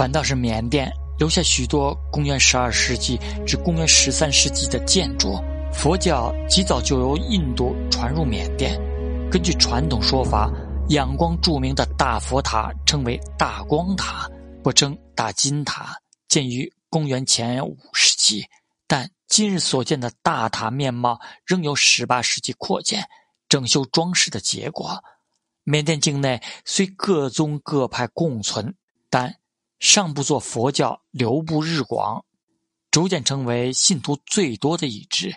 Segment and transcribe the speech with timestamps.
[0.00, 5.38] 反倒是缅甸留下许多公元十二世纪至公元十三世纪的建筑。
[5.74, 8.80] 佛教极早就由印度传入缅甸。
[9.30, 10.50] 根据传统说法，
[10.88, 14.26] 仰光著名的大佛塔称为大光塔，
[14.64, 15.94] 不称大金塔，
[16.28, 18.42] 建于公元前五世纪。
[18.86, 23.06] 但今日所见的大塔面貌仍有十八世纪扩建、
[23.50, 24.98] 整修装饰的结果。
[25.62, 28.74] 缅甸境内虽各宗各派共存，
[29.10, 29.36] 但
[29.80, 32.22] 上部座佛教流布日广，
[32.90, 35.34] 逐渐成为信徒最多的一支。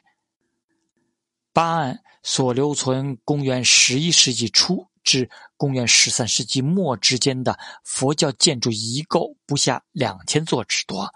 [1.53, 11.09] 巴岸所留存公元十一世纪初至公元十三世纪末之间的佛教建筑遗构不下两千座之多。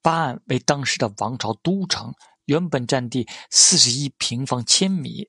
[0.00, 5.28] 巴岸为当时的王朝都城，原本占地四十一平方千米，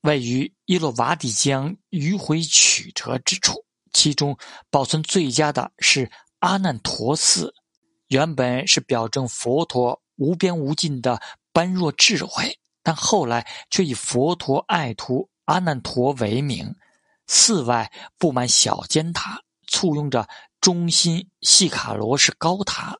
[0.00, 3.64] 位于伊洛瓦底江迂回曲折之处。
[3.92, 4.36] 其中
[4.68, 6.10] 保存最佳的是
[6.40, 7.54] 阿难陀寺，
[8.08, 11.20] 原本是表征佛陀无边无尽的
[11.52, 12.58] 般若智慧。
[12.82, 16.74] 但后来却以佛陀爱徒阿难陀为名，
[17.26, 20.26] 寺外布满小尖塔，簇拥着
[20.60, 22.96] 中心细卡罗式高塔，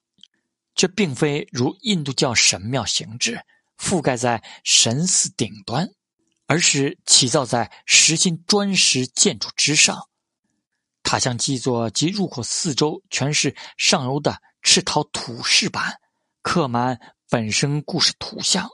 [0.75, 3.41] 却并非如印度教神庙形制，
[3.79, 5.89] 覆盖在神寺顶端，
[6.47, 10.09] 而是起造在实心砖石建筑之上。
[11.09, 15.99] 塔像基座及入口四周全是上游的赤陶土饰板，
[16.43, 17.01] 刻满
[17.31, 18.69] 本身故事图像。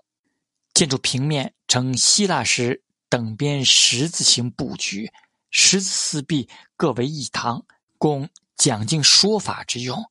[0.72, 5.12] 建筑平面呈希腊式等边十字形布局，
[5.52, 7.64] 十字四壁各为一堂，
[7.98, 10.04] 供讲经说法之用。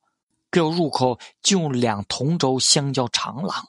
[0.50, 3.68] 各入口就用两同轴相交长廊，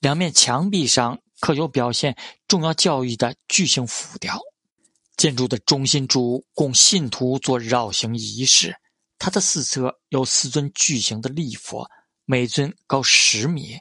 [0.00, 2.16] 两面墙壁上刻有表现
[2.48, 4.40] 重要教义的巨型浮雕。
[5.16, 8.76] 建筑的中心柱供信徒做绕行仪式，
[9.18, 11.90] 它的四侧有四尊巨型的立佛，
[12.24, 13.78] 每尊高十米。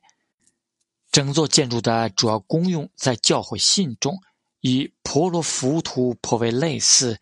[1.12, 4.20] 整座建筑的主要功用在教会信众，
[4.62, 7.20] 与婆罗浮屠颇为类似，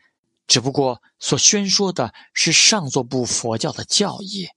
[0.47, 4.47] 只不过所宣说的是上座部佛教的教义。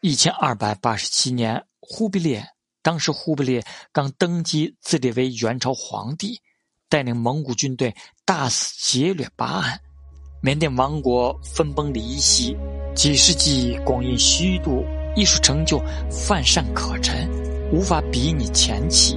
[0.00, 2.48] 一千二百八十七年，忽必烈
[2.82, 6.40] 当时忽必烈刚登基，自立为元朝皇帝，
[6.90, 9.78] 带领蒙古军队大肆劫掠巴岸，
[10.42, 12.56] 缅甸王国分崩离析，
[12.96, 14.84] 几世纪光阴虚度，
[15.14, 15.80] 艺术成就
[16.10, 17.30] 泛善可陈。
[17.72, 19.16] 无法比拟前期，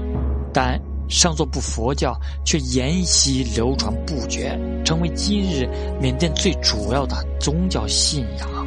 [0.54, 0.80] 但
[1.10, 5.68] 上座部佛教却沿袭流传不绝，成为今日
[6.00, 8.63] 缅甸最主要的宗教信仰。